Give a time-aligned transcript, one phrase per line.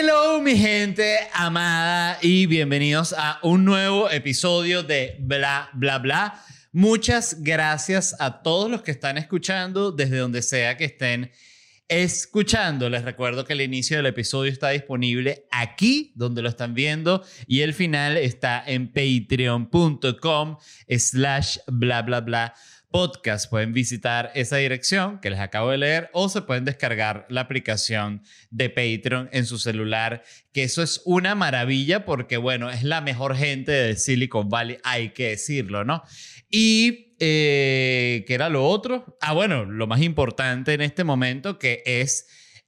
[0.00, 6.42] Hello mi gente amada y bienvenidos a un nuevo episodio de Bla Bla Bla.
[6.72, 11.30] Muchas gracias a todos los que están escuchando desde donde sea que estén
[11.86, 12.88] escuchando.
[12.88, 17.60] Les recuerdo que el inicio del episodio está disponible aquí donde lo están viendo y
[17.60, 20.56] el final está en patreon.com
[20.88, 22.54] slash bla bla bla
[22.90, 23.48] podcast.
[23.48, 28.22] Pueden visitar esa dirección que les acabo de leer o se pueden descargar la aplicación
[28.50, 33.36] de Patreon en su celular, que eso es una maravilla porque, bueno, es la mejor
[33.36, 36.02] gente de Silicon Valley, hay que decirlo, ¿no?
[36.50, 39.16] Y, eh, ¿qué era lo otro?
[39.20, 42.26] Ah, bueno, lo más importante en este momento que es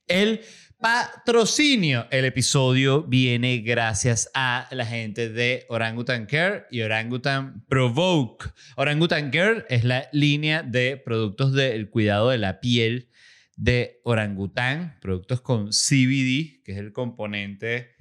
[0.09, 0.43] el
[0.83, 2.09] patrocinio.
[2.11, 8.51] El episodio viene gracias a la gente de Orangutan Care y Orangutan Provoke.
[8.75, 13.11] Orangutan Care es la línea de productos del cuidado de la piel
[13.55, 17.95] de orangután, productos con CBD, que es el componente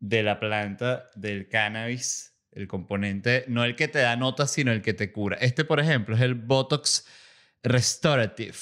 [0.00, 4.82] de la planta del cannabis, el componente, no el que te da notas, sino el
[4.82, 5.38] que te cura.
[5.40, 7.06] Este, por ejemplo, es el Botox
[7.62, 8.58] Restorative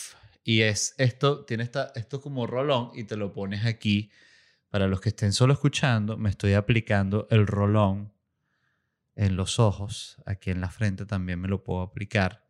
[0.47, 4.13] y es esto, tiene esta, esto como rolón y te lo pones aquí.
[4.71, 8.13] Para los que estén solo escuchando, me estoy aplicando el rolón
[9.17, 10.23] en los ojos.
[10.25, 12.45] Aquí en la frente también me lo puedo aplicar.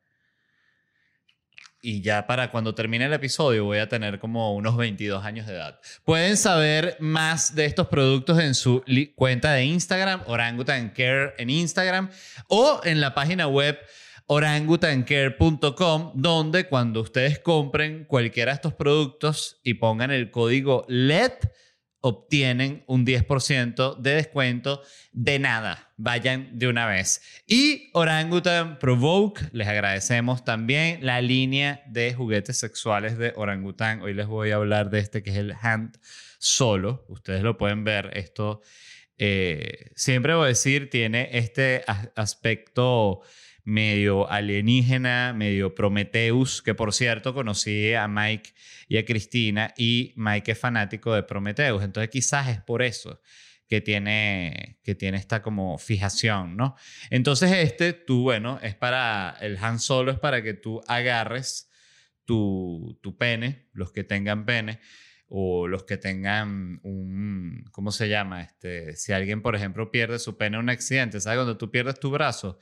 [1.81, 5.55] Y ya para cuando termine el episodio voy a tener como unos 22 años de
[5.55, 5.81] edad.
[6.05, 12.11] Pueden saber más de estos productos en su cuenta de Instagram, Orangutan Care en Instagram,
[12.49, 13.79] o en la página web
[14.27, 21.33] orangutancare.com, donde cuando ustedes compren cualquiera de estos productos y pongan el código LED,
[22.01, 24.83] obtienen un 10% de descuento
[25.13, 25.93] de nada.
[25.97, 27.21] Vayan de una vez.
[27.47, 34.03] Y Orangutan Provoke, les agradecemos también la línea de juguetes sexuales de Orangutan.
[34.03, 35.99] Hoy les voy a hablar de este que es el Hand
[36.39, 37.05] Solo.
[37.09, 38.11] Ustedes lo pueden ver.
[38.15, 38.61] Esto,
[39.19, 41.85] eh, siempre voy a decir, tiene este
[42.15, 43.23] aspecto
[43.67, 48.55] medio alienígena, medio Prometheus, que por cierto conocí a Mike
[48.89, 53.21] y a Cristina y Mike es fanático de Prometheus, entonces quizás es por eso
[53.69, 56.77] que tiene, que tiene esta como fijación, ¿no?
[57.11, 61.69] Entonces este, tú, bueno, es para, el Han Solo es para que tú agarres
[62.25, 64.79] tu, tu pene, los que tengan pene,
[65.29, 68.43] o los que tengan un, ¿cómo se llama?
[68.43, 71.39] Este, si alguien, por ejemplo, pierde su pene en un accidente, ¿sabes?
[71.39, 72.59] Cuando tú pierdes tu brazo,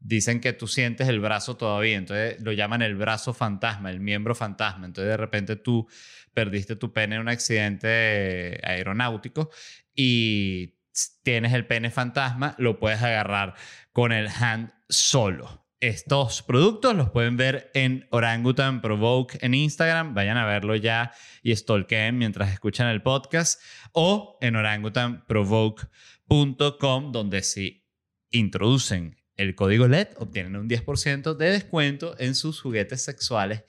[0.00, 4.34] dicen que tú sientes el brazo todavía, entonces lo llaman el brazo fantasma, el miembro
[4.34, 5.88] fantasma, entonces de repente tú
[6.34, 9.50] perdiste tu pene en un accidente aeronáutico
[9.94, 10.74] y
[11.22, 13.54] tienes el pene fantasma, lo puedes agarrar
[13.92, 15.64] con el hand solo.
[15.80, 20.12] Estos productos los pueden ver en Orangutan Provoke en Instagram.
[20.12, 23.62] Vayan a verlo ya y stalkeen mientras escuchan el podcast.
[23.92, 27.86] O en orangutanprovoke.com, donde si
[28.30, 33.64] introducen el código LED obtienen un 10% de descuento en sus juguetes sexuales.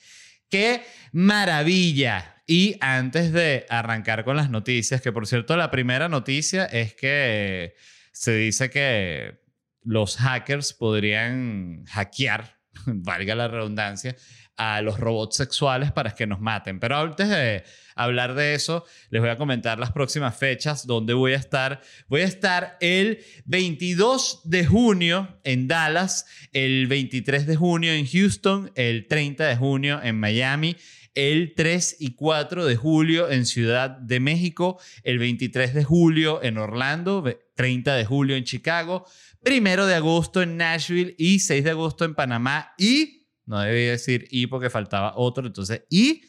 [0.49, 0.83] ¡Qué
[1.13, 2.43] maravilla!
[2.45, 7.73] Y antes de arrancar con las noticias, que por cierto la primera noticia es que
[8.11, 9.39] se dice que
[9.83, 14.15] los hackers podrían hackear, valga la redundancia,
[14.57, 16.79] a los robots sexuales para que nos maten.
[16.79, 17.63] Pero antes de
[17.95, 21.81] hablar de eso, les voy a comentar las próximas fechas donde voy a estar.
[22.07, 28.71] Voy a estar el 22 de junio en Dallas, el 23 de junio en Houston,
[28.75, 30.75] el 30 de junio en Miami,
[31.13, 36.57] el 3 y 4 de julio en Ciudad de México, el 23 de julio en
[36.57, 37.23] Orlando,
[37.55, 39.05] 30 de julio en Chicago,
[39.45, 44.27] 1 de agosto en Nashville y 6 de agosto en Panamá y no debía decir
[44.31, 46.21] y porque faltaba otro, entonces y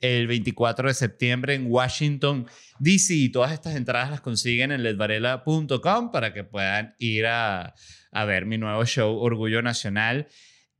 [0.00, 2.46] el 24 de septiembre en Washington,
[2.78, 3.28] D.C.
[3.32, 7.74] Todas estas entradas las consiguen en ledvarela.com para que puedan ir a,
[8.10, 10.28] a ver mi nuevo show Orgullo Nacional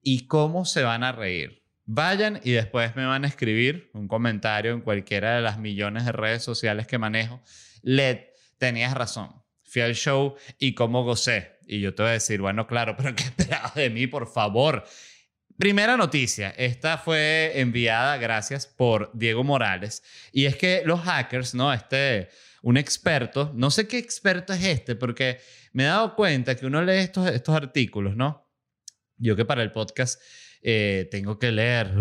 [0.03, 1.59] y cómo se van a reír.
[1.92, 6.12] Vayan y después me van a escribir un comentario en cualquiera de las millones de
[6.12, 7.42] redes sociales que manejo.
[7.82, 8.26] Led,
[8.59, 9.42] tenías razón.
[9.65, 11.59] Fui al show y cómo gocé.
[11.66, 14.84] Y yo te voy a decir, bueno, claro, pero ¿qué esperabas de mí, por favor?
[15.59, 21.72] Primera noticia, esta fue enviada gracias por Diego Morales y es que los hackers, ¿no?
[21.72, 22.28] Este,
[22.62, 25.41] un experto, no sé qué experto es este, porque
[25.72, 28.48] me he dado cuenta que uno lee estos, estos artículos, ¿no?
[29.16, 30.22] Yo que para el podcast
[30.62, 31.92] eh, tengo que leer.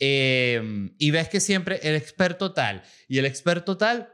[0.00, 4.08] Em, y ves que siempre el experto tal y el experto tal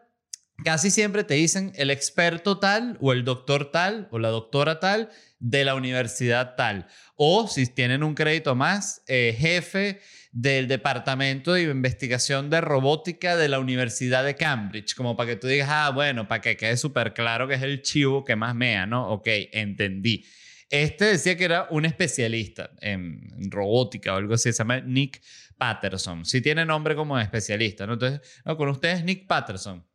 [0.64, 5.10] casi siempre te dicen el experto tal o el doctor tal o la doctora tal
[5.40, 6.86] de la universidad tal.
[7.16, 10.00] O si tienen un crédito más, eh, jefe
[10.32, 15.46] del Departamento de Investigación de Robótica de la Universidad de Cambridge, como para que tú
[15.46, 18.86] digas, ah, bueno, para que quede súper claro que es el chivo que más mea,
[18.86, 19.08] ¿no?
[19.10, 20.24] Ok, entendí.
[20.70, 25.22] Este decía que era un especialista en, robótica o algo así, se llama Nick
[25.56, 26.24] Patterson.
[26.24, 27.94] Si tiene nombre como especialista, ¿no?
[27.94, 29.86] Entonces, con ustedes Nick Patterson.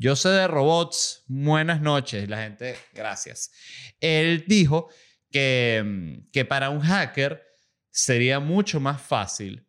[0.00, 3.50] Yo sé de robots, buenas noches, la gente, gracias.
[3.98, 4.88] Él dijo
[5.30, 7.44] que, mm, que para un hacker
[7.90, 9.66] sería mucho más fácil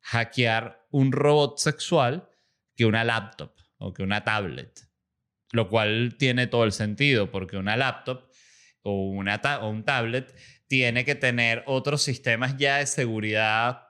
[0.00, 2.28] hackear un robot sexual
[2.74, 4.88] que una laptop o que una tablet.
[5.52, 8.27] Lo cual tiene todo el sentido, porque una laptop
[8.90, 10.34] o, un tablet
[10.66, 13.82] tiene que tener otros sistemas ya de seguridad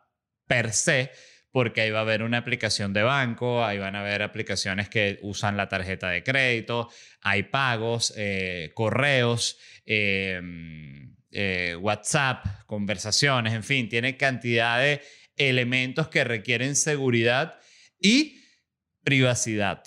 [0.47, 1.11] per se
[1.51, 5.19] porque ahí va a haber una aplicación de banco, ahí van a haber aplicaciones que
[5.23, 6.89] usan la tarjeta de crédito,
[7.21, 15.03] hay pagos, eh, correos, em, eh, WhatsApp, conversaciones, en fin, tiene cantidad de
[15.37, 17.59] elementos que requieren seguridad
[17.99, 18.41] y
[19.03, 19.83] privacidad.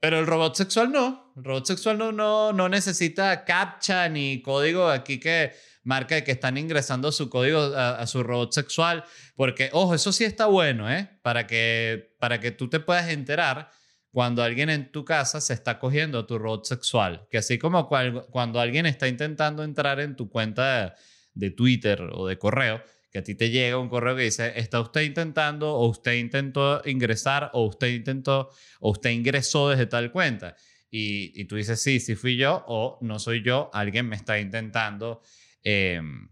[0.00, 4.88] Pero el robot sexual no, el robot sexual no, no, no necesita captcha ni código
[4.88, 5.52] aquí que
[5.82, 9.04] marca que están ingresando su código a, su robot sexual,
[9.34, 11.08] porque, ojo, eso sí está bueno, ¿eh?
[11.22, 13.70] Para que, para que tú te puedas enterar
[14.10, 17.88] cuando alguien en tu casa se está cogiendo a tu robot sexual, que así como
[17.88, 20.94] cuando alguien está intentando entrar en tu cuenta
[21.34, 24.80] de, Twitter o de correo, que a ti te llega un correo que dice, está
[24.80, 30.56] usted intentando o usted intentó ingresar o usted intentó o usted ingresó desde tal cuenta.
[30.92, 35.22] Y, tú dices, sí, sí fui yo o no soy yo, alguien me está intentando
[35.62, 36.28] Em,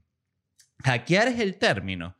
[0.84, 2.16] hackear es el término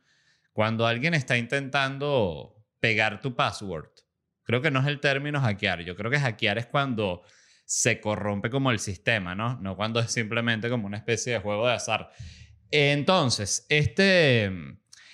[0.53, 3.89] cuando alguien está intentando pegar tu password.
[4.43, 5.81] Creo que no es el término hackear.
[5.81, 7.23] Yo creo que hackear es cuando
[7.65, 9.59] se corrompe como el sistema, ¿no?
[9.61, 12.11] No cuando es simplemente como una especie de juego de azar.
[12.71, 14.51] Entonces, este,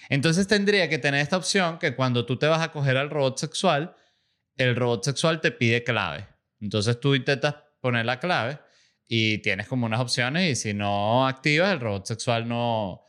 [0.09, 3.37] entonces tendría que tener esta opción que cuando tú te vas a coger al robot
[3.37, 3.95] sexual,
[4.57, 6.27] el robot sexual te pide clave.
[6.59, 8.59] Entonces tú intentas poner la clave
[9.07, 13.03] y tienes como unas opciones y si no activas el robot sexual no,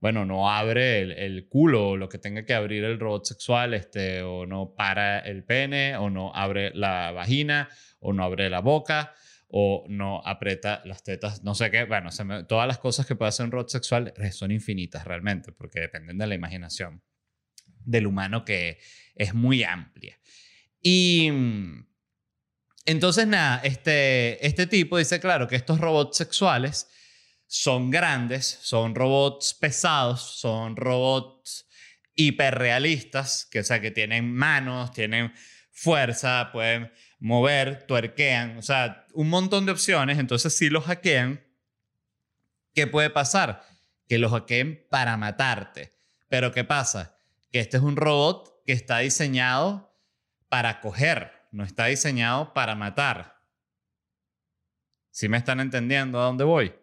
[0.00, 4.22] bueno, no abre el, culo o lo que tenga que abrir el robot sexual, este,
[4.22, 7.68] o no para el pene, o no abre la vagina,
[8.00, 9.14] o no abre la boca,
[9.54, 11.84] o no aprieta las tetas, no sé qué.
[11.84, 12.08] Bueno,
[12.48, 16.26] todas las cosas que puede hacer un robot sexual son infinitas realmente, porque dependen de
[16.26, 17.02] la imaginación
[17.84, 18.78] del humano que
[19.14, 20.18] es muy amplia.
[20.80, 21.28] Y
[22.86, 26.88] entonces, nada, este, este tipo dice, claro, que estos robots sexuales
[27.46, 31.68] son grandes, son robots pesados, son robots
[32.14, 35.30] hiperrealistas, que, o sea, que tienen manos, tienen
[35.70, 36.90] fuerza, pueden
[37.22, 40.18] mover, tuerquean, o sea, un montón de opciones.
[40.18, 41.42] Entonces, si los hackean,
[42.74, 43.64] ¿qué puede pasar?
[44.08, 45.92] Que los hackeen para matarte.
[46.28, 47.16] Pero ¿qué pasa?
[47.50, 49.96] Que este es un robot que está diseñado
[50.48, 53.40] para coger no está diseñado para matar.
[55.10, 56.74] ¿Sí me están entendiendo a dónde voy?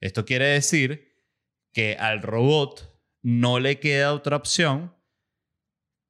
[0.00, 1.12] Esto quiere decir
[1.72, 4.96] que al robot no le queda otra opción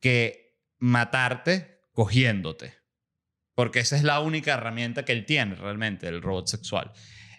[0.01, 2.82] que matarte cogiéndote.
[3.55, 6.93] Porque esa es la única herramienta que él tiene realmente, el robot sexual.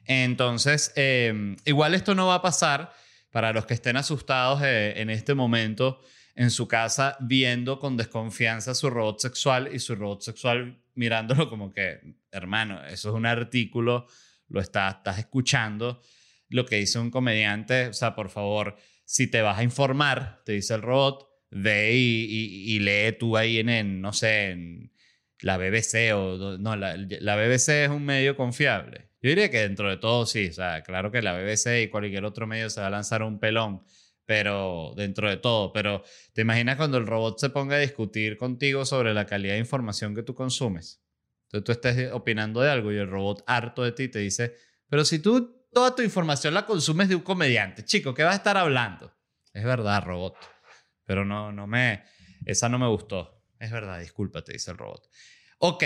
[0.05, 2.93] Entonces, em, igual esto no va a pasar
[3.31, 6.01] para los que estén asustados eh, en este momento
[6.35, 11.71] en su casa viendo con desconfianza su robot sexual y su robot sexual mirándolo como
[11.71, 11.99] que,
[12.31, 14.07] hermano, eso es un artículo,
[14.47, 16.01] lo estás, estás escuchando,
[16.49, 20.53] lo que dice un comediante, o sea, por favor, si te vas a informar, te
[20.53, 24.92] dice el robot, ve y, lee tú ahí en, no sé, en
[25.43, 29.09] la BBC o no, la, la BBC es un medio confiable.
[29.21, 32.25] Yo diría que dentro de todo sí, o sea, claro que la BBC y cualquier
[32.25, 33.83] otro medio se va a lanzar un pelón
[34.25, 38.85] pero dentro de todo, pero ¿te imaginas cuando el robot se ponga a discutir contigo
[38.85, 41.01] sobre la calidad de información que tú consumes?
[41.51, 44.55] Entonces tú estés opinando de algo y el robot harto de ti te dice,
[44.87, 48.37] pero si tú toda tu información la consumes de un comediante, chico, ¿qué vas a
[48.37, 49.13] estar hablando?
[49.53, 50.35] Es verdad, robot,
[51.05, 52.03] pero no, no me,
[52.45, 53.32] esa no me gustó.
[53.63, 55.09] Es verdad, disculpa, te dice el robot.
[55.59, 55.85] Ok,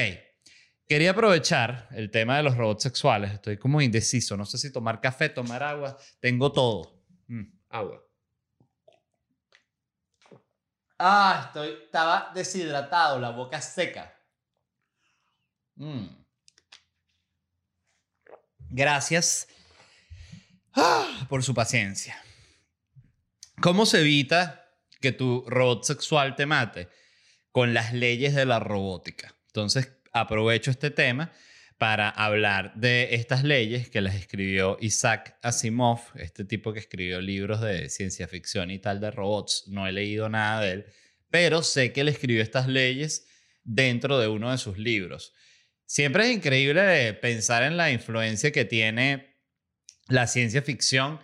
[0.87, 3.33] quería aprovechar el tema de los robots sexuales.
[3.33, 7.03] Estoy como indeciso, no sé si tomar café, tomar agua, tengo todo.
[7.27, 8.03] Mm, agua.
[10.97, 14.11] Ah, estoy, estaba deshidratado, la boca seca.
[15.75, 16.07] Mm.
[18.71, 19.47] Gracias
[20.73, 22.19] ah, por su paciencia.
[23.61, 24.67] ¿Cómo se evita
[24.99, 26.89] que tu robot sexual te mate?
[27.57, 29.33] Con las leyes de la robótica.
[29.47, 31.33] Entonces, aprovecho este tema
[31.79, 37.59] para hablar de estas leyes que las escribió Isaac Asimov, este tipo que escribió libros
[37.61, 39.63] de ciencia ficción y tal de robots.
[39.69, 40.85] No he leído nada de él,
[41.31, 43.25] pero sé que él escribió estas leyes
[43.63, 45.33] dentro de uno de sus libros.
[45.87, 49.35] Siempre es increíble pensar en la influencia que tiene
[50.09, 51.19] la ciencia ficción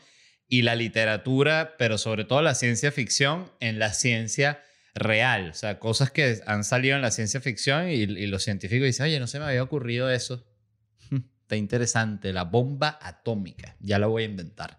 [0.47, 4.63] y la literatura, pero sobre todo la ciencia ficción en la ciencia
[4.93, 5.49] real.
[5.49, 9.19] O sea, cosas que han salido en la ciencia ficción y, los científicos dicen, oye,
[9.19, 10.45] no se me había ocurrido eso.
[11.41, 13.75] Está interesante, la bomba atómica.
[13.79, 14.77] Ya la voy a inventar.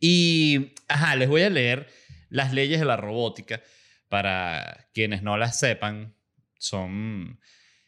[0.00, 1.88] Y, ajá, les voy a leer
[2.28, 3.62] las leyes de la robótica
[4.08, 6.14] para quienes no las sepan.
[6.58, 7.40] Son...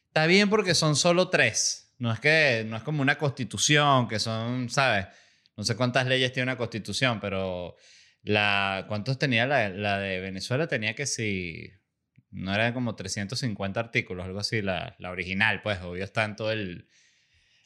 [0.08, 1.94] Está bien porque son solo tres.
[1.98, 5.06] No es que no es como una constitución, que son, ¿sabes?
[5.56, 7.76] No sé cuántas leyes tiene una constitución, pero
[8.28, 10.66] la, ¿cuántos tenía la, de Venezuela?
[10.66, 11.72] Tenía que si,
[12.30, 16.88] no era como 350 artículos, algo así, la, original, pues obvio está en todo el,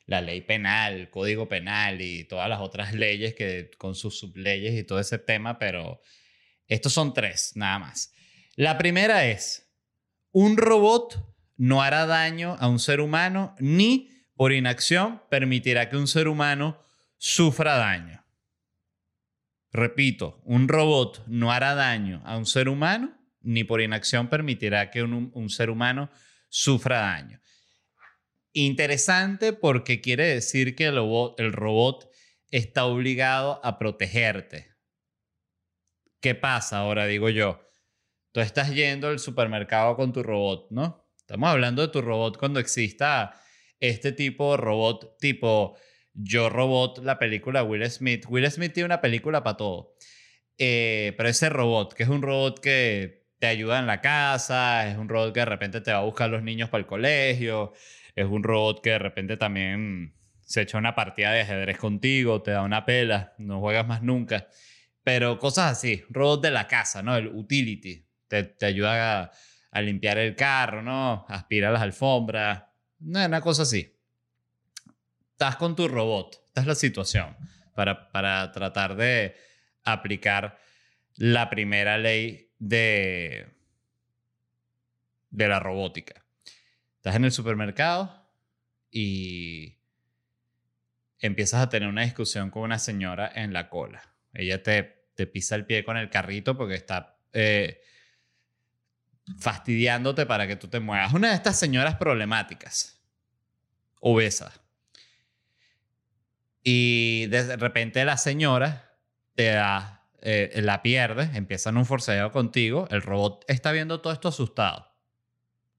[0.07, 4.85] la ley penal, código penal y todas las otras leyes que con sus subleyes y
[4.85, 6.00] todo ese tema, pero
[6.69, 8.14] estos son tres, nada más.
[8.54, 9.69] La primera es,
[10.31, 16.07] un robot no hará daño a un ser humano ni por inacción permitirá que un
[16.07, 16.81] ser humano
[17.19, 18.22] sufra daño.
[19.73, 25.02] Repito, un robot no hará daño a un ser humano ni por inacción permitirá que
[25.02, 26.11] un, ser humano
[26.49, 27.41] sufra daño.
[28.52, 32.11] Interesante porque quiere decir que el robot, el robot
[32.50, 34.76] está obligado a protegerte.
[36.21, 37.69] ¿Qué pasa ahora, digo yo?
[38.33, 41.09] Tú estás yendo al supermercado con tu robot, ¿no?
[41.17, 43.41] Estamos hablando de tu robot cuando exista
[43.81, 45.76] este tipo de robot tipo
[46.14, 48.26] yo Robot, la película Will Smith.
[48.28, 49.95] Will Smith tiene una película para todo.
[50.59, 54.99] Eh, pero ese robot, que es un robot que te ayuda en la casa, es
[54.99, 57.73] un robot que de repente te va a buscar los niños para el colegio,
[58.14, 62.52] es un robot que de repente también se echa una partida de ajedrez contigo, te
[62.52, 64.49] da una pela, no juegas más nunca.
[65.02, 67.16] Pero cosas así, robot de la casa, ¿no?
[67.16, 68.07] El utility.
[68.28, 69.31] Te, te ayuda a,
[69.73, 71.26] a, limpiar el carro, ¿no?
[71.28, 72.64] Aspira las alfombras.
[73.00, 73.92] Una cosa así
[75.42, 76.37] estás con tu robot.
[76.46, 77.37] Esta es la situación
[77.75, 79.34] para, para tratar de
[79.82, 80.56] aplicar
[81.16, 83.49] la primera ley de,
[85.30, 86.25] de la robótica.
[86.94, 88.25] Estás en el supermercado
[88.88, 89.78] y
[91.18, 94.14] empiezas a tener una discusión con una señora en la cola.
[94.32, 97.80] Ella te, te pisa el pie con el carrito porque está eh,
[99.40, 101.12] fastidiándote para que tú te muevas.
[101.12, 103.02] Una de estas señoras problemáticas,
[103.99, 104.62] obesas.
[106.62, 108.99] Y de repente la señora
[109.35, 114.28] te da, eh, la pierde, empiezan un forcejeo contigo, el robot está viendo todo esto
[114.28, 114.95] asustado,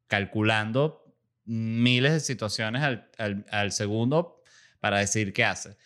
[0.08, 4.42] calculando miles de situaciones al, al, segundo
[4.80, 5.78] para decir qué hace.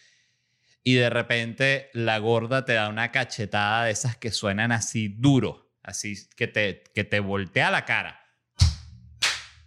[0.83, 5.73] Y de repente la gorda te da una cachetada de esas que suenan así duro,
[5.83, 8.21] así que te, que te voltea la cara.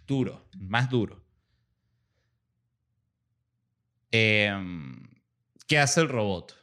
[0.07, 1.23] Duro, más duro.
[4.11, 4.51] Eh,
[5.71, 6.53] ¿Qué hace el robot?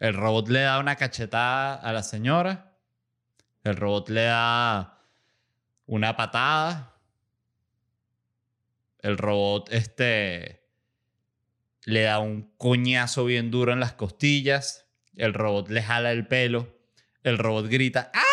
[0.00, 2.76] El robot le da una cachetada a la señora.
[3.62, 5.04] El robot le da
[5.86, 6.96] una patada.
[8.98, 10.64] El robot este
[11.84, 14.90] le da un coñazo bien duro en las costillas.
[15.14, 16.76] El robot le jala el pelo.
[17.22, 18.10] El robot grita.
[18.12, 18.24] ¡Ah!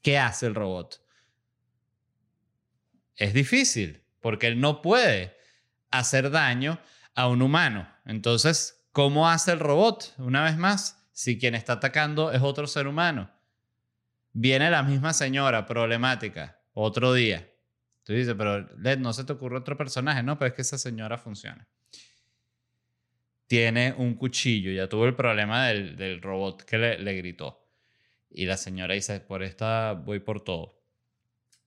[0.00, 1.04] ¿Qué hace el robot?
[3.16, 5.36] Es difícil porque él no puede
[5.90, 6.78] hacer daño
[7.16, 7.88] a un humano.
[8.04, 10.14] Entonces, ¿cómo hace el robot?
[10.18, 13.30] Una vez más, si quien está atacando es otro ser humano.
[14.32, 17.50] Viene la misma señora problemática otro día.
[18.04, 20.78] Tú dices, pero Led, no se te ocurre otro personaje, no, pero es que esa
[20.78, 21.66] señora funciona.
[23.46, 27.66] Tiene un cuchillo, ya tuvo el problema del, robot que le, le gritó.
[28.28, 30.82] Y la señora dice, por esta voy por todo.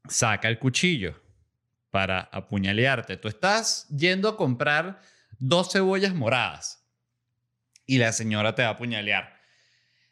[0.07, 1.19] Saca el cuchillo
[1.89, 3.17] para apuñalearte.
[3.17, 5.01] Tú estás yendo a comprar
[5.39, 6.85] dos cebollas moradas
[7.85, 9.39] y la señora te va a apuñalear.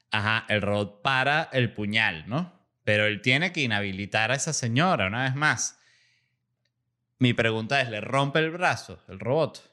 [0.09, 2.57] Ajá, el robot para el puñal, ¿no?
[2.83, 5.77] Pero él tiene que inhabilitar a esa señora una vez más.
[7.19, 9.69] Mi pregunta es, ¿le rompe el brazo el robot?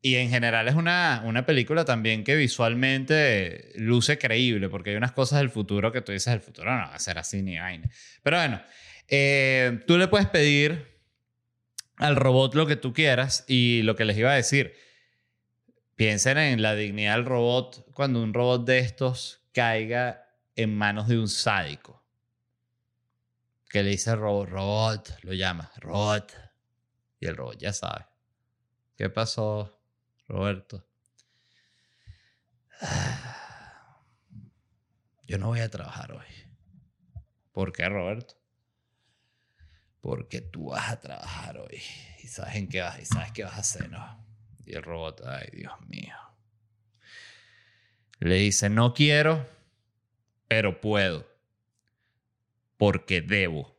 [0.07, 5.13] Y en general es una, una película también que visualmente luce creíble, porque hay unas
[5.13, 7.89] cosas del futuro que tú dices, el futuro no va a ser así ni vaina.
[8.23, 8.61] Pero bueno,
[9.09, 11.01] eh, tú le puedes pedir
[11.97, 14.75] al robot lo que tú quieras y lo que les iba a decir,
[15.97, 21.19] piensen en la dignidad del robot cuando un robot de estos caiga en manos de
[21.19, 22.05] un sádico.
[23.71, 26.31] Que le dice robot, robot, lo llama, robot.
[27.21, 28.05] Y el robot ya sabe.
[28.99, 29.74] ¿Qué pasó,
[30.29, 30.87] Roberto?
[35.27, 36.27] Yo no voy a trabajar hoy.
[37.53, 38.35] ¿Por qué, Roberto?
[40.01, 41.81] Porque tú vas a trabajar hoy
[42.23, 44.25] y sabes en qué vas y sabes qué vas a hacer, ¿no?
[44.67, 46.17] Y el robot, ay, Dios mío.
[48.19, 49.49] Le dice, no quiero,
[50.49, 51.27] pero puedo.
[52.77, 53.74] Porque debo.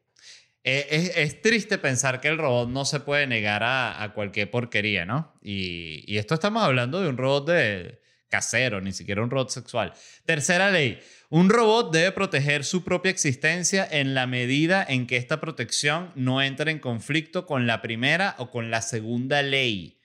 [0.68, 5.38] Eh, es, triste pensar que el robot no se puede negar a, cualquier porquería, ¿no?
[5.44, 9.94] Y, y, esto estamos hablando de un robot de casero, ni siquiera un robot sexual.
[10.26, 11.00] Tercera ley.
[11.30, 16.42] Un robot debe proteger su propia existencia en la medida en que esta protección no
[16.42, 20.00] entre en conflicto con la primera o con la segunda ley.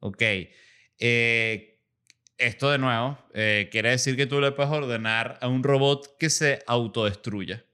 [0.00, 0.22] Ok.
[0.98, 1.78] Eh,
[2.38, 6.30] esto de nuevo eh, quiere decir que tú le puedes ordenar a un robot que
[6.30, 7.66] se autodestruya.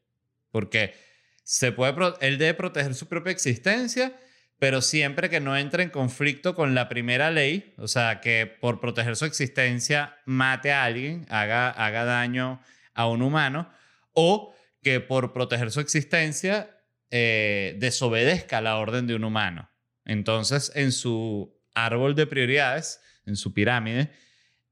[0.50, 1.11] Porque
[1.42, 4.18] se puede, él debe proteger su propia existencia,
[4.58, 8.80] pero siempre que no entre en conflicto con la primera ley, o sea, que por
[8.80, 12.60] proteger su existencia mate a alguien, haga, haga daño
[12.94, 13.68] a un humano,
[14.12, 16.70] o que por proteger su existencia
[17.10, 19.68] eh, desobedezca la orden de un humano.
[20.04, 24.10] Entonces, en su árbol de prioridades, en su pirámide,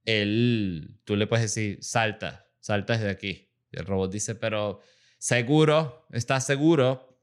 [0.04, 3.50] él, tú le puedes decir, salta, salta desde aquí.
[3.72, 4.80] El robot dice, pero
[5.20, 7.16] seguro, ¿estás seguro?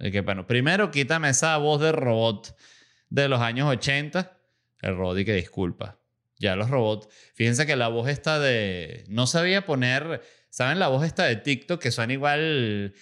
[0.00, 2.56] Y que, bueno, primero quítame esa voz de robot
[3.10, 4.36] de los años 80.
[4.80, 6.00] El robot y que disculpa.
[6.38, 11.04] Ya los robots, fíjense que la voz está de, no sabía poner, ¿saben la voz
[11.04, 12.94] esta de TikTok que suena igual?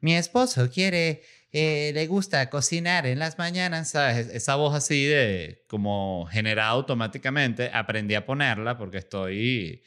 [0.00, 4.28] Mi esposo quiere eh, le gusta cocinar en las mañanas, ¿sabes?
[4.28, 9.82] Esa voz así de como generada automáticamente, aprendí a ponerla porque estoy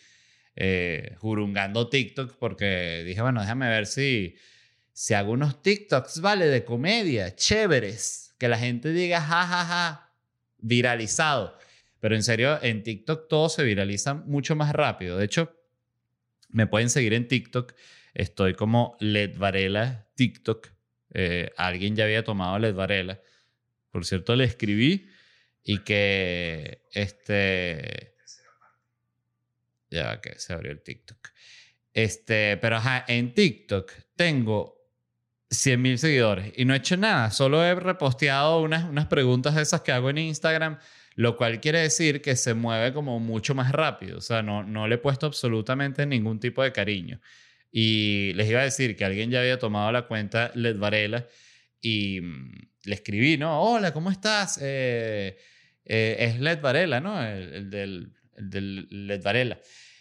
[0.56, 4.36] eh, jurungando TikTok porque dije, bueno, déjame ver si,
[4.94, 6.48] si hago unos TikToks, ¿vale?
[6.48, 10.14] De comedia, chéveres, que la gente diga, ja, ja, ja,
[10.60, 11.58] viralizado.
[12.00, 15.18] Pero en serio, en TikTok todo se viraliza mucho más rápido.
[15.18, 15.56] De hecho,
[16.50, 17.74] me pueden seguir en TikTok.
[18.14, 20.68] Estoy como Led Varela TikTok
[21.14, 23.22] eh, alguien ya había tomado Led Varela.
[23.92, 25.08] Por cierto, le escribí
[25.64, 28.16] y que este...
[29.92, 31.30] Ya que se abrió el TikTok.
[31.94, 34.82] Este, pero ajá, en TikTok tengo
[35.50, 39.62] 100 mil seguidores y no he hecho nada, solo he reposteado unas, unas preguntas de
[39.62, 40.80] esas que hago en Instagram,
[41.16, 44.88] lo cual quiere decir que se mueve como mucho más rápido, o sea, no, no
[44.88, 47.20] le he puesto absolutamente ningún tipo de cariño.
[47.70, 51.28] Y les iba a decir que alguien ya había tomado la cuenta Led Varela
[51.82, 53.62] y mm, le escribí, ¿no?
[53.62, 54.60] Hola, ¿cómo estás?
[54.62, 55.38] Eh,
[55.86, 57.22] eh, es Led Varela, ¿no?
[57.24, 59.60] El del Led Varela.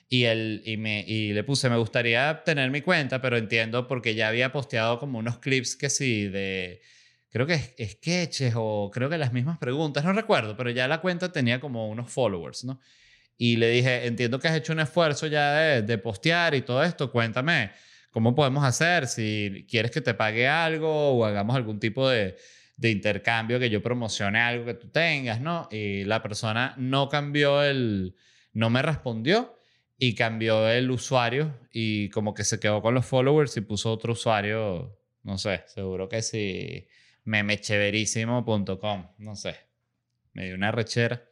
[0.09, 4.15] Y, el, y, me, y le puse, me gustaría tener mi cuenta, pero entiendo porque
[4.15, 6.83] ya había posteado como unos clips que sí, de,
[7.31, 11.31] creo que sketches o creo que las mismas preguntas, no recuerdo, pero ya la cuenta
[11.31, 12.81] tenía como unos followers, ¿no?
[13.41, 17.11] y le dije, entiendo que has hecho un esfuerzo ya de, postear y todo esto,
[17.11, 17.71] cuéntame
[18.11, 22.37] cómo podemos hacer, si quieres que te pague algo o hagamos algún tipo de,
[22.81, 25.69] de intercambio que yo promocione algo que tú tengas, ¿no?
[25.71, 28.17] Y la persona no cambió el,
[28.55, 29.55] no me respondió
[29.99, 34.15] y cambió el usuario y como que se quedó con los followers y puso otro
[34.15, 36.89] usuario, no sé, seguro que sí,
[37.25, 39.57] memecheverísimo.com, no sé,
[40.33, 41.23] me dio una rechera.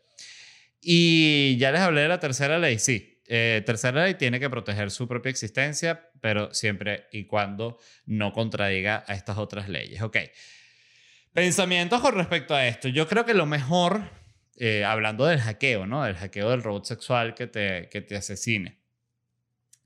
[0.83, 3.23] Y ya les hablé de la tercera ley, sí.
[3.27, 9.03] Eh, tercera ley tiene que proteger su propia existencia, pero siempre y cuando no contradiga
[9.07, 10.03] a estas otras leyes.
[10.03, 10.19] Ok.
[11.33, 12.89] Pensamientos con respecto a esto.
[12.89, 14.03] Yo creo que lo mejor,
[14.57, 16.05] eh, hablando del hackeo, ¿no?
[16.05, 18.79] Del hackeo del robot sexual que te, que te asesine.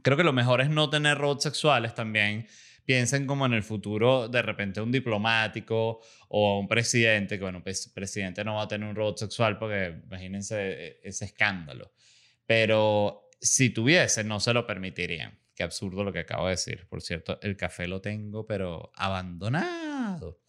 [0.02, 2.46] Creo que lo mejor es no tener robots sexuales también
[2.84, 7.88] piensen como en el futuro, de repente un diplomático o un presidente, que bueno, pues
[7.88, 11.92] presidente no va a tener un robot sexual porque imagínense e, ese escándalo.
[12.46, 15.38] Pero si tuviese, no se lo permitirían.
[15.54, 16.86] Qué absurdo lo que acabo de decir.
[16.88, 20.40] Por cierto, el café lo tengo, pero abandonado.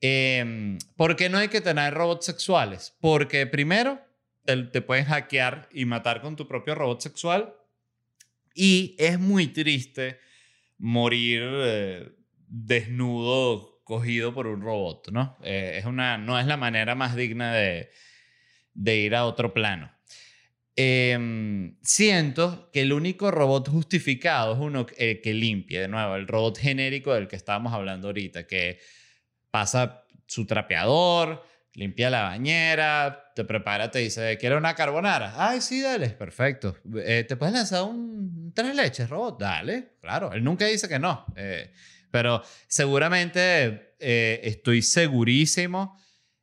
[0.00, 2.96] Eh, ¿Por qué no hay que tener robots sexuales?
[3.00, 4.00] Porque primero,
[4.44, 7.54] te, te pueden hackear y matar con tu propio robot sexual.
[8.54, 10.18] Y es muy triste
[10.78, 12.08] morir eh,
[12.48, 15.36] desnudo cogido por un robot, ¿no?
[15.42, 17.90] Eh, es una, no es la manera más digna de,
[18.74, 19.90] de ir a otro plano.
[20.76, 26.58] Em, siento que el único robot justificado es uno que limpie, de nuevo, el robot
[26.58, 28.78] genérico del que estábamos hablando ahorita, que
[29.50, 35.34] pasa su trapeador, limpia la bañera, te prepara, te dice, ¿quiere una carbonara?
[35.36, 36.76] Ay, sí, dale, perfecto.
[36.96, 39.40] Eh, ¿Te puedes lanzar un tres leches, robot?
[39.40, 40.32] Dale, claro.
[40.32, 41.26] Él nunca dice que no.
[41.36, 41.72] Eh,
[42.10, 45.96] pero seguramente eh, estoy segurísimo,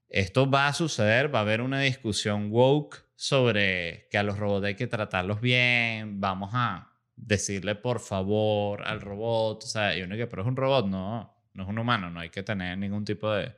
[0.07, 4.65] esto va a suceder, va a haber una discusión woke sobre que a los robots
[4.65, 10.15] hay que tratarlos bien, vamos a decirle por favor al robot, o sea, y uno
[10.15, 13.03] que, pero es un robot, no, no es un humano, no hay que tener ningún
[13.03, 13.51] tipo de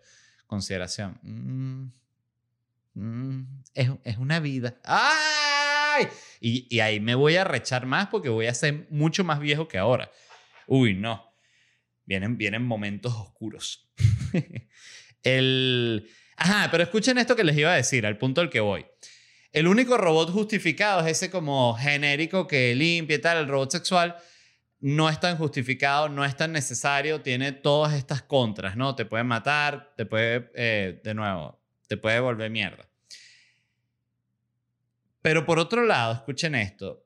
[0.48, 1.20] consideración.
[1.22, 1.92] Mm,
[2.94, 4.80] mm, es, es, una vida.
[4.86, 6.08] ¡Ay!
[6.40, 9.68] Y, y, ahí me voy a rechar más porque voy a ser mucho más viejo
[9.68, 10.10] que ahora.
[10.66, 11.30] Uy, no.
[12.06, 13.92] Vienen, vienen momentos oscuros.
[15.24, 16.10] El...
[16.38, 18.86] Ajá, pero escuchen esto que les iba a decir, al punto al que voy.
[19.52, 24.16] El único robot justificado es ese como genérico que limpia y tal, el robot sexual
[24.80, 28.96] no es tan justificado, no es tan necesario, tiene todas estas contras, ¿no?
[28.96, 32.88] Te puede matar, te puede, eh, de nuevo, te puede volver mierda.
[35.22, 37.04] Pero por otro lado, escuchen esto,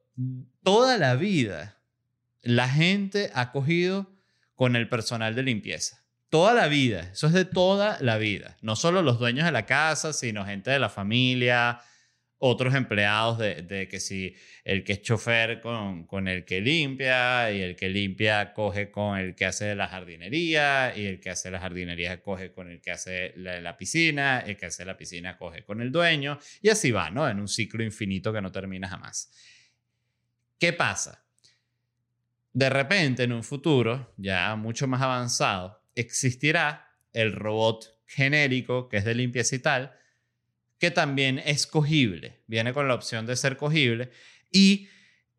[0.62, 1.80] toda la vida
[2.44, 4.12] la gente ha cogido
[4.56, 6.04] con el personal de limpieza.
[6.30, 8.58] Toda la vida, eso es de toda la vida.
[8.62, 11.80] No solo los dueños de la casa, sino gente de la familia,
[12.46, 17.62] otros empleados de, que si el que es chofer con, con, el que limpia y
[17.62, 21.62] el que limpia coge con el que hace la jardinería y el que hace la
[21.62, 25.64] jardinería coge con el que hace la, la, piscina, el que hace la piscina coge
[25.64, 27.30] con el dueño y así va, ¿no?
[27.30, 29.32] En un ciclo infinito que no termina jamás.
[30.60, 31.24] ¿Qué pasa?
[32.52, 39.06] De repente, en un futuro ya mucho más avanzado, existirá el robot genérico que es
[39.06, 39.94] de limpieza y tal,
[40.84, 44.12] que también es cogible, viene con la opción de ser cogible
[44.52, 44.90] y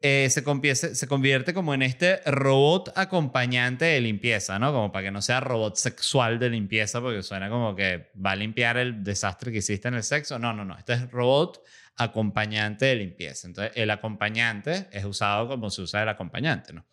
[0.00, 4.72] eh, se, se, convierte como en este robot acompañante de limpieza, ¿no?
[4.72, 8.36] Como para que no sea robot sexual de limpieza, porque suena como que va a
[8.36, 10.38] limpiar el desastre que hiciste en el sexo.
[10.38, 10.78] No, no, no.
[10.78, 11.62] Este es robot
[11.96, 13.46] acompañante de limpieza.
[13.46, 16.86] Entonces, el acompañante es usado como se usa el acompañante, ¿no?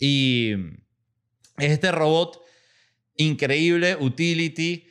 [0.00, 0.54] Y
[1.56, 2.42] es este robot
[3.14, 4.88] increíble, utility,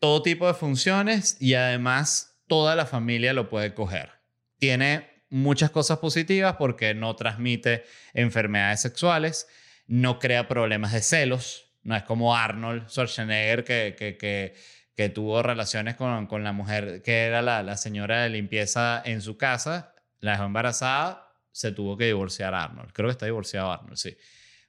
[0.00, 4.10] todo tipo de funciones y además toda la familia lo puede coger.
[4.58, 7.84] Tiene muchas cosas positivas porque no transmite
[8.14, 9.46] enfermedades sexuales,
[9.86, 14.54] no crea problemas de celos, no es como Arnold Schwarzenegger que, que,
[14.96, 19.22] que, tuvo relaciones con, con, la mujer que era la, la, señora de limpieza en
[19.22, 22.92] su casa, la dejó embarazada, se tuvo que divorciar Arnold.
[22.92, 24.16] Creo que está divorciado Arnold, sí.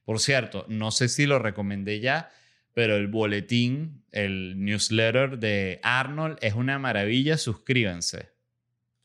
[0.03, 2.29] Por cierto, no sé si lo recomendé ya,
[2.73, 7.37] pero el boletín, el newsletter de Arnold es una maravilla.
[7.37, 8.29] Suscríbanse.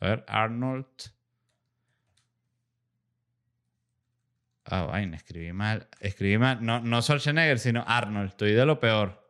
[0.00, 0.86] A ver, Arnold.
[4.64, 5.88] Ah, vaina, escribí mal.
[6.00, 6.64] Escribí mal.
[6.64, 8.30] No, no Schwarzenegger, sino Arnold.
[8.30, 9.24] Estoy de lo peor.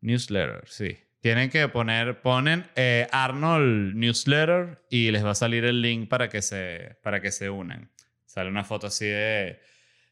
[0.00, 0.98] Newsletter, sí.
[1.20, 6.30] Tienen que poner, ponen eh, Arnold Newsletter y les va a salir el link para
[6.30, 7.90] que se, para que se unan.
[8.24, 9.60] Sale una foto así de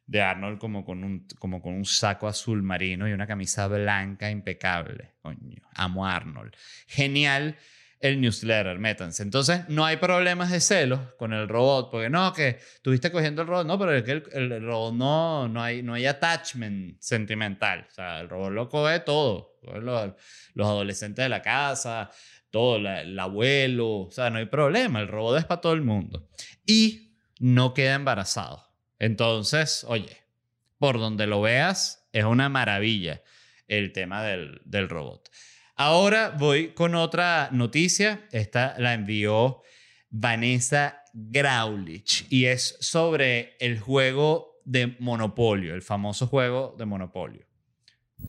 [0.09, 4.31] de Arnold como con, un, como con un saco azul marino y una camisa blanca
[4.31, 5.13] impecable.
[5.21, 6.55] Coño, amo a Arnold.
[6.87, 7.57] Genial.
[8.01, 9.23] el newsletter, métanse.
[9.23, 13.49] Entonces, no hay problemas de celos con el robot, porque no, que estuviste cogiendo el
[13.49, 17.87] robot, no, pero es que el, robot no, no, hay, no hay attachment sentimental.
[17.91, 19.59] O sea, el robot lo coge todo.
[19.63, 20.15] Los,
[20.55, 22.11] los adolescentes de la casa,
[22.51, 26.31] todo, el abuelo, o sea, no hay problema, el robot es para todo el mundo.
[26.65, 28.68] Y no queda embarazado.
[28.99, 30.17] Entonces, oye,
[30.79, 33.23] por donde lo veas, es una maravilla
[33.67, 35.31] el tema del, del robot.
[35.77, 38.27] Ahora voy con otra noticia.
[38.33, 39.63] Esta la envió
[40.11, 47.47] Vanessa Graulich y es sobre el juego de Monopolio, el famoso juego de Monopolio.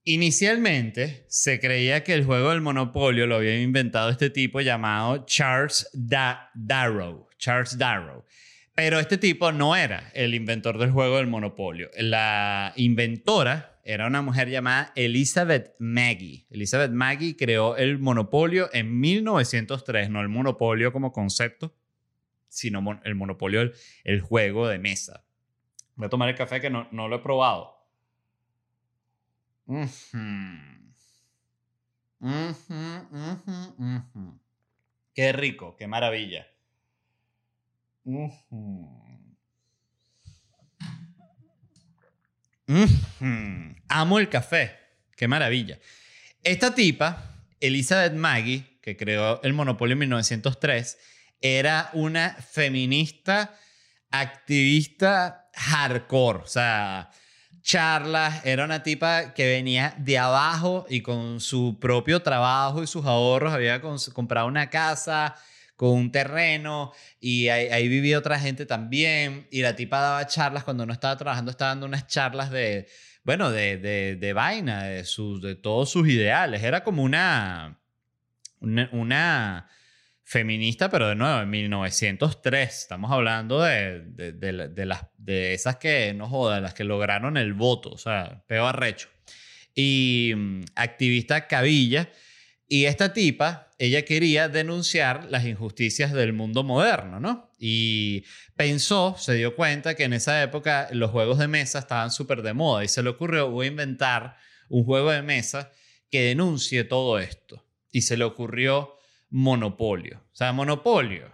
[0.03, 5.89] Inicialmente se creía que el juego del Monopolio lo había inventado este tipo llamado Charles
[5.93, 7.27] Darrow.
[7.37, 8.23] Charles Darrow.
[8.79, 11.89] Pero este tipo no era el inventor del juego del Monopolio.
[11.97, 16.47] La inventora era una mujer llamada Elizabeth Maggie.
[16.49, 21.75] Elizabeth Maggie creó el monopolio en 1903, no el monopolio como concepto,
[22.47, 23.69] sino el monopolio,
[24.05, 25.25] el, juego de mesa.
[25.95, 27.85] Voy a tomar el café que no, lo he probado.
[35.13, 36.47] Qué rico, qué maravilla.
[43.87, 44.77] Amo el café.
[45.15, 45.79] Qué maravilla.
[46.43, 50.97] Esta tipa, Elizabeth Maggie, que creó el monopolio en 1903,
[51.41, 53.55] era una feminista
[54.11, 56.39] activista hardcore.
[56.39, 57.09] O sea,
[57.61, 63.05] charlas, era una tipa que venía de abajo y con su propio trabajo y sus
[63.05, 65.35] ahorros había comprado una casa,
[65.79, 70.85] con un terreno y ahí, vivía otra gente también y la tipa daba charlas cuando
[70.85, 72.89] no estaba trabajando, estaba dando unas charlas de,
[73.23, 76.63] bueno, de, de, de vaina, de, sus, de todos sus ideales.
[76.63, 77.79] Era como una,
[78.59, 79.69] una,
[80.25, 82.77] feminista, pero de nuevo, en 1903.
[82.77, 84.01] Estamos hablando de,
[84.33, 88.67] de, las, de esas que, no jodan, las que lograron el voto, o sea, peo
[88.67, 89.07] arrecho.
[89.73, 92.09] Y mm, activista cabilla.
[92.69, 97.49] Y esta tipa ella quería denunciar las injusticias del mundo moderno, ¿no?
[97.57, 98.23] Y
[98.55, 102.53] pensó, se dio cuenta que en esa época los juegos de mesa estaban súper de
[102.53, 104.37] moda y se le ocurrió, voy a inventar
[104.69, 105.71] un juego de mesa
[106.11, 107.65] que denuncie todo esto.
[107.91, 108.95] Y se le ocurrió
[109.29, 110.19] Monopolio.
[110.31, 111.33] O sea, Monopolio.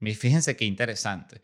[0.00, 1.42] Fíjense qué interesante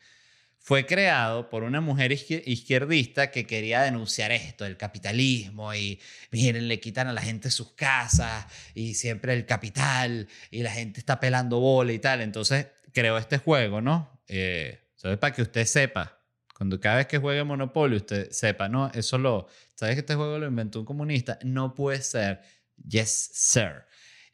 [0.65, 6.01] fue creado por una mujer izquierdista que quería denunciar esto, el capitalismo, y
[6.31, 11.01] miren, le quitan a la gente sus casas, y siempre el capital, y la gente
[11.01, 12.23] está pelando bola y tal.
[12.23, 14.23] Entonces creó este juego, ¿no?
[14.27, 14.81] Eh,
[15.21, 16.19] Para que usted sepa,
[16.57, 18.91] cuando cada vez que juegue Monopoly, usted sepa, ¿no?
[18.95, 21.39] Eso lo, ¿sabes que este juego lo inventó un comunista?
[21.43, 22.41] No puede ser.
[22.89, 23.85] Yes, sir.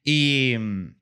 [0.04, 0.94] Y mm,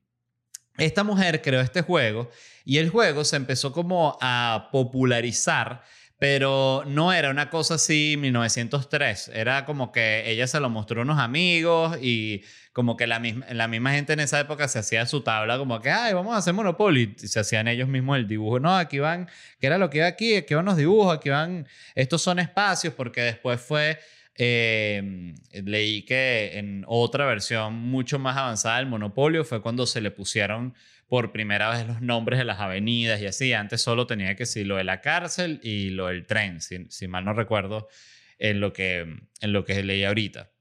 [0.79, 2.31] esta mujer creó este juego
[2.69, 5.81] y el juego se empezó como a popularizar,
[6.19, 9.31] pero no era una cosa así 1903.
[9.33, 13.47] Era como que ella se lo mostró a unos amigos y como que la misma,
[13.53, 16.37] la misma gente en esa época se hacía su tabla como que, ay, vamos a
[16.37, 17.15] hacer Monopoly.
[17.19, 18.59] Y se hacían ellos mismos el dibujo.
[18.59, 19.27] No, aquí van,
[19.59, 20.35] ¿qué era lo que iba aquí?
[20.35, 23.97] Aquí van los dibujos, aquí van, estos son espacios, porque después fue...
[24.41, 30.11] Eh, leí que en otra versión mucho más avanzada del Monopolio fue cuando se le
[30.11, 30.75] pusieron
[31.09, 33.51] por primera vez los nombres de las avenidas y así.
[33.51, 37.25] Antes solo tenía que decir lo de la cárcel y lo del tren, si, mal
[37.25, 37.89] no recuerdo
[38.37, 38.99] en lo, que,
[39.41, 40.51] en lo que leí ahorita.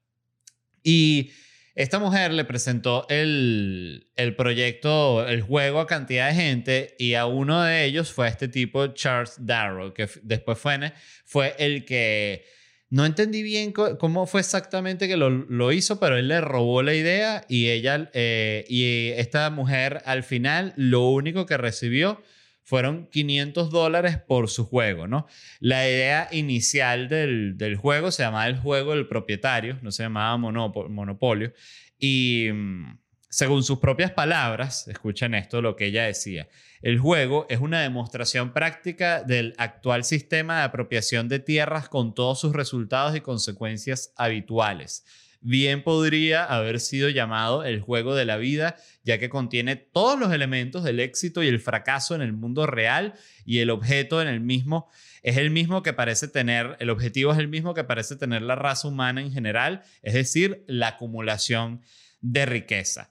[0.83, 1.31] Y
[1.75, 7.27] esta mujer le presentó el, el proyecto, el juego a cantidad de gente y a
[7.27, 10.93] uno de ellos fue este tipo, Charles Darrow, que después fue,
[11.27, 12.47] fue el que
[12.91, 17.45] no entendí bien cómo fue exactamente que lo, hizo, pero él le robó la idea
[17.49, 22.23] y ella eh, y esta mujer al final lo único que recibió
[22.63, 25.27] fueron 500 dólares por su juego, ¿no?
[25.59, 30.37] La idea inicial del, del, juego se llamaba el juego del propietario, no se llamaba
[30.37, 31.53] Monopolio,
[31.99, 36.49] y mm, según sus propias palabras, escuchen esto, lo que ella decía,
[36.81, 42.41] el juego es una demostración práctica del actual sistema de apropiación de tierras con todos
[42.41, 45.05] sus resultados y consecuencias habituales.
[45.41, 50.33] Bien podría haber sido llamado el juego de la vida, ya que contiene todos los
[50.33, 53.15] elementos del éxito y el fracaso en el mundo real
[53.45, 54.89] y el objeto en el mismo
[55.23, 58.55] es el mismo que parece tener, el objetivo es el mismo que parece tener la
[58.55, 61.83] raza humana en general, es decir, la acumulación
[62.21, 63.11] de riqueza.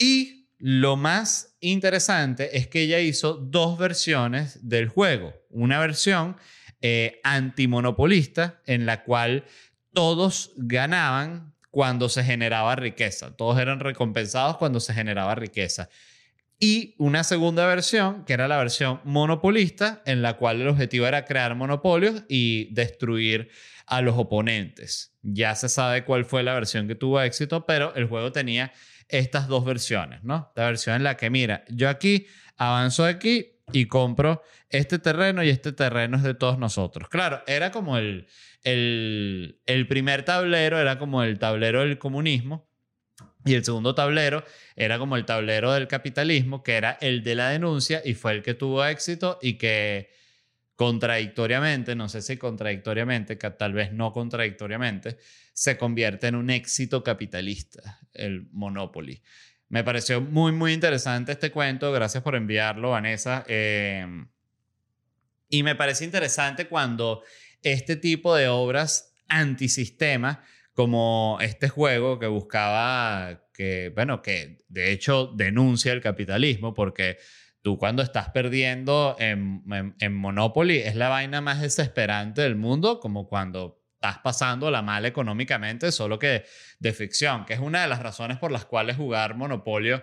[0.00, 5.34] Y lo más interesante es que ella hizo dos versiones del juego.
[5.50, 6.36] Una versión
[6.80, 9.44] eh, antimonopolista en la cual
[9.92, 13.36] todos ganaban cuando se generaba riqueza.
[13.36, 15.88] Todos eran recompensados cuando se generaba riqueza.
[16.62, 21.24] y una segunda versión, que era la versión monopolista, en la cual el objetivo era
[21.24, 23.48] crear monopolios y destruir
[23.86, 25.16] a los oponentes.
[25.22, 28.72] Ya se sabe cuál fue la versión que tuvo éxito, pero el juego tenía
[29.10, 30.52] estas dos versiones, ¿no?
[30.56, 35.48] La versión en la que, mira, yo aquí avanzo aquí y compro este terreno y
[35.48, 37.08] este terreno es de todos nosotros.
[37.08, 38.26] Claro, era como el,
[38.62, 42.68] el, el primer tablero, era como el tablero del comunismo
[43.44, 44.44] y el segundo tablero
[44.76, 48.42] era como el tablero del capitalismo, que era el de la denuncia y fue el
[48.42, 50.10] que tuvo éxito y que
[50.80, 55.18] contradictoriamente, no sé si contradictoriamente, tal vez no contradictoriamente,
[55.52, 59.22] se convierte en un éxito capitalista, el Monopoly.
[59.68, 61.92] Me pareció muy, muy interesante este cuento.
[61.92, 63.44] Gracias por enviarlo, Vanessa.
[63.46, 64.26] Em,
[65.50, 67.24] y me parece interesante cuando
[67.62, 75.30] este tipo de obras antisistema como este juego que buscaba que, bueno, que de hecho
[75.36, 77.18] denuncia el capitalismo, porque
[77.62, 79.62] tú cuando estás perdiendo en,
[80.14, 85.92] Monopoly es la vaina más desesperante del mundo, como cuando estás pasando la mal económicamente,
[85.92, 86.44] solo que
[86.78, 90.02] de ficción, que es una de las razones por las cuales jugar Monopolio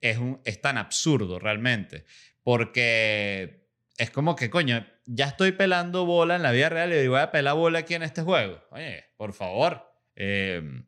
[0.00, 2.04] es tan absurdo realmente,
[2.42, 7.20] porque es como que, coño, ya estoy pelando bola en la vida real y voy
[7.20, 8.60] a pelar bola aquí en este juego.
[8.70, 10.82] Oye, por favor, Em,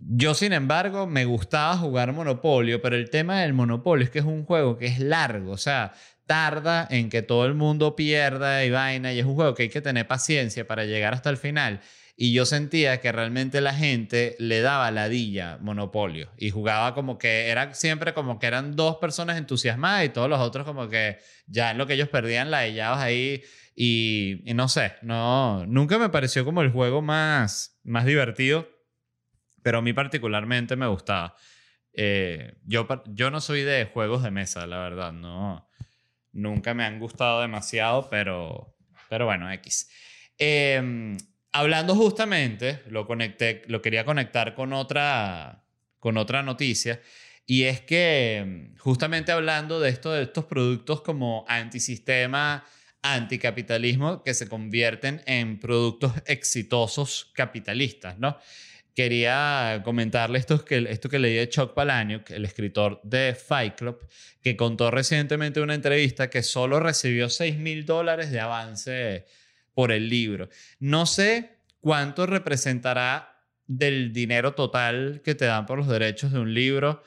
[0.00, 4.24] yo, sin embargo, me gustaba jugar Monopolio, pero el tema del Monopolio es que es
[4.24, 5.92] un juego que es largo, o sea,
[6.26, 9.68] tarda en que todo el mundo pierda y vaina, y es un juego que hay
[9.68, 11.80] que tener paciencia para llegar hasta el final.
[12.16, 17.48] Y yo sentía que realmente la gente le daba ladilla Monopolio y jugaba como que
[17.48, 21.74] era siempre como que eran dos personas entusiasmadas y todos los otros como que ya
[21.74, 23.42] lo que ellos perdían ladillados ahí
[23.76, 28.68] y, no sé, no, nunca me pareció como el juego más, más divertido,
[29.64, 31.34] pero a mí particularmente me gustaba.
[31.94, 35.66] Eh, yo, yo no soy de juegos de mesa, la verdad, no.
[36.32, 38.76] Nunca me han gustado demasiado, pero,
[39.08, 39.88] pero bueno, X.
[40.36, 41.16] Em,
[41.50, 45.64] hablando justamente, lo, conecté, lo quería conectar con otra,
[45.98, 47.00] con otra noticia,
[47.46, 52.66] y es que justamente hablando de esto, de estos productos como antisistema,
[53.00, 58.36] anticapitalismo que se convierten en productos exitosos capitalistas, ¿no?
[58.94, 64.06] Quería comentarle esto que, esto que leí de Chuck Palahniuk, el escritor de Fight Club,
[64.40, 69.26] que contó recientemente en una entrevista que solo recibió 6 mil dólares de avance
[69.74, 70.48] por el libro.
[70.78, 76.54] No sé cuánto representará del dinero total que te dan por los derechos de un
[76.54, 77.02] libro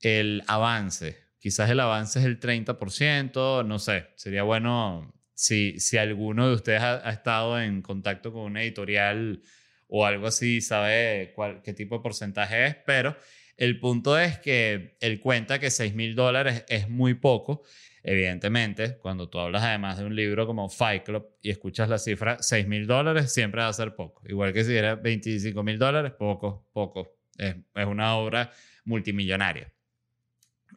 [0.00, 1.18] el avance.
[1.38, 6.82] Quizás el avance es el 30%, no sé, sería bueno si, si alguno de ustedes
[6.82, 9.42] ha, estado en contacto con una editorial
[9.88, 13.16] o algo así, sabe cuál, qué tipo de porcentaje es, pero
[13.56, 17.62] el punto es que él cuenta que 6 mil dólares es muy poco.
[18.02, 22.36] Evidentemente, cuando tú hablas además de un libro como Fight Club y escuchas la cifra
[22.40, 24.22] 6 mil dólares, siempre va a ser poco.
[24.28, 27.18] Igual que si era 25 mil dólares, poco, poco.
[27.36, 28.52] Es, es una obra
[28.84, 29.72] multimillonaria.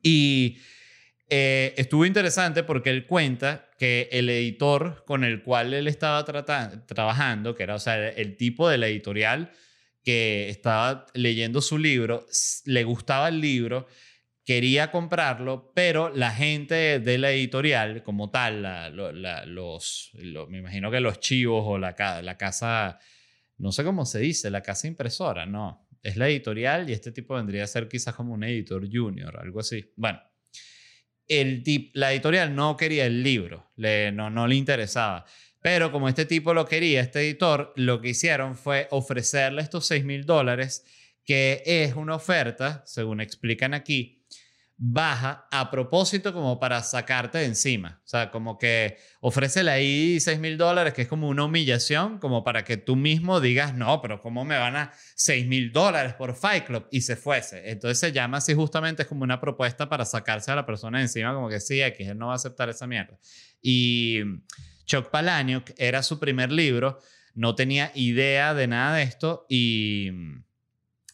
[0.02, 0.58] Y
[1.32, 7.54] eh, estuvo interesante porque él cuenta que el editor con el cual él estaba trabajando,
[7.54, 9.52] que era o sea, el tipo de la editorial
[10.04, 12.26] que estaba leyendo su libro,
[12.66, 13.86] le gustaba el libro,
[14.44, 18.96] quería comprarlo, pero la gente de la editorial como tal,
[19.46, 20.12] los,
[20.50, 22.98] me imagino que los chivos o la, la casa,
[23.58, 27.36] no sé cómo se dice, la casa impresora, no, es la editorial y este tipo
[27.36, 29.94] vendría a ser quizás como un editor junior, algo así.
[29.96, 30.29] Bueno
[31.30, 31.64] el
[31.94, 35.26] la editorial no quería el libro, no, no le interesaba.
[35.62, 40.06] Pero como este tipo lo quería, este editor, lo que hicieron fue ofrecerle estos 6
[40.06, 40.86] mil dólares,
[41.26, 44.19] que es una oferta, según explican aquí,
[44.82, 48.02] baja a propósito como para sacarte de encima.
[48.06, 52.46] O sea, como que ofrécele ahí 6 mil dólares, que es como una humillación, como
[52.46, 56.34] para que tú mismo digas, no, pero ¿cómo me van a 6 mil dólares por
[56.34, 56.88] Fight Club?
[56.92, 57.70] Y se fuese.
[57.70, 61.04] Entonces se llama así justamente, es como una propuesta para sacarse a la persona de
[61.04, 63.20] encima, como que sí, X, él no va a aceptar esa mierda.
[63.62, 64.22] Y
[64.86, 67.00] Chuck Palahniuk era su primer libro,
[67.36, 70.12] no tenía idea de nada de esto y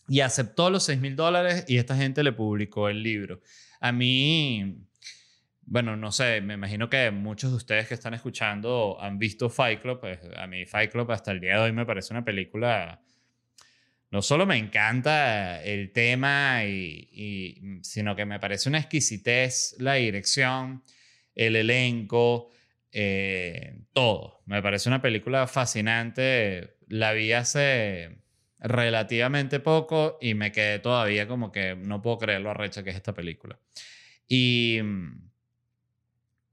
[0.08, 3.42] y aceptó los 6 mil dólares y esta gente le publicó el libro.
[3.80, 4.78] A mí,
[5.62, 9.82] bueno, no sé, me imagino que muchos de ustedes que están escuchando han visto Fight
[9.82, 10.00] Club.
[10.00, 13.02] Pues, a mí Fight Club hasta el día de hoy me parece una película...
[14.12, 20.84] No solo me encanta el tema, y, sino que me parece una exquisitez la dirección,
[21.34, 22.50] el elenco,
[22.94, 24.42] eh, todo.
[24.46, 26.78] Me parece una película fascinante.
[26.88, 28.25] La vi hace
[28.66, 32.96] relativamente poco y me quedé todavía como que no puedo creer lo arrecha que es
[32.96, 33.60] esta película.
[34.28, 35.30] Y mm,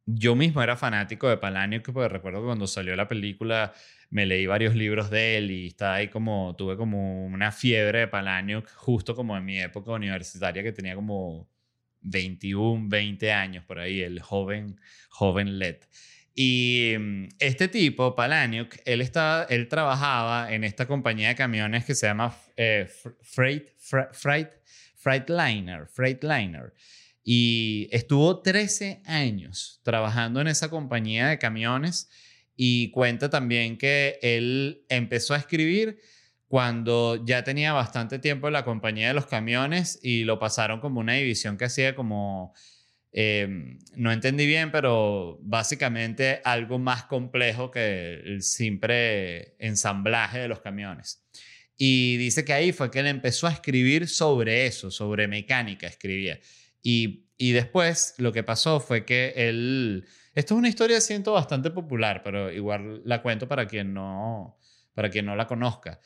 [0.07, 3.73] yo mismo era fanático de Palaniuk porque recuerdo que cuando salió la película
[4.11, 8.09] me leí varios libros de él y estaba ahí como, tuve como una fiebre de
[8.09, 11.49] Palaniuk justo como en mi época universitaria que tenía como
[12.03, 15.77] 21, 20 años por ahí, el joven, joven LED.
[16.35, 21.95] Y mm, este tipo, Palaniuk, él, estaba, él trabajaba en esta compañía de camiones que
[21.95, 22.89] se llama eh,
[23.20, 23.68] Freight,
[24.12, 24.49] Freight,
[24.97, 26.72] Freightliner, Freightliner.
[27.24, 32.09] Y estuvo 13 años trabajando en esa compañía de camiones
[32.57, 35.99] y cuenta también que él empezó a escribir
[36.49, 41.01] cuando ya tenía bastante tiempo en la compañía de los camiones y lo pasaron como
[41.01, 42.53] una división que hacía como,
[43.13, 50.61] eh, no entendí bien, pero básicamente algo más complejo que el simple ensamblaje de los
[50.61, 51.25] camiones.
[51.77, 56.39] Y dice que ahí fue que él empezó a escribir sobre eso, sobre mecánica, escribía.
[56.83, 60.07] Y, y después lo que pasó fue que él...
[60.35, 64.59] Esto es una historia, siento, bastante popular, pero igual la cuento para quien no,
[64.95, 66.01] para quien no la conozca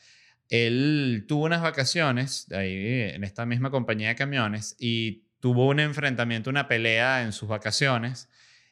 [0.49, 6.49] él tuvo unas vacaciones ahí en esta misma compañía de camiones y tuvo un enfrentamiento,
[6.49, 8.29] una pelea en sus vacaciones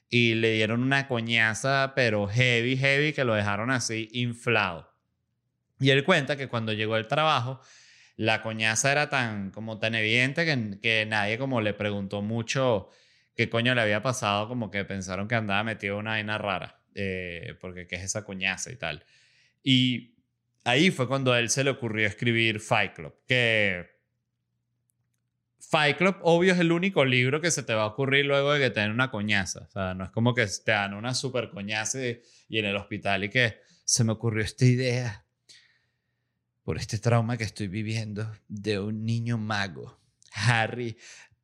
[0.09, 4.93] y le dieron una coñaza, pero heavy, heavy, que lo dejaron así inflado.
[5.80, 7.59] Y él cuenta que cuando llegó el trabajo,
[8.16, 12.89] la coñaza era tan, como tan evidente que, que nadie como le preguntó mucho
[13.36, 16.80] qué coño le había pasado, como que pensaron que andaba metido en una vaina rara,
[16.93, 19.05] eh, porque qué es esa coñaza y tal.
[19.61, 20.16] Y
[20.63, 23.95] ahí fue cuando él se le ocurrió escribir Fight Club, que
[25.60, 28.60] Fight Club, obvio, es el único libro que se te va a ocurrir luego de
[28.60, 29.62] que te den una coñaza.
[29.62, 33.24] O sea, no es como que te dan una super coñaza y, en el hospital
[33.24, 35.26] y que se me ocurrió esta idea
[36.64, 39.99] por este trauma que estoy viviendo de un niño mago,
[40.34, 40.97] Harry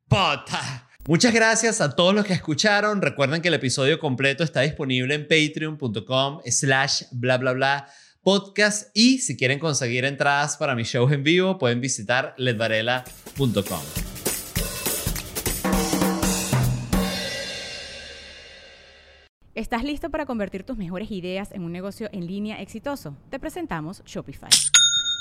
[0.08, 0.58] Potter.
[1.06, 3.02] Muchas gracias a todos los que escucharon.
[3.02, 7.88] Recuerden que el episodio completo está disponible en patreon.com slash bla bla bla
[8.22, 13.80] podcast y si quieren conseguir entradas para mis shows en vivo pueden visitar ledvarela.com.
[19.54, 23.18] ¿Estás listo para convertir tus mejores ideas en un negocio en línea exitoso?
[23.28, 24.48] Te presentamos Shopify.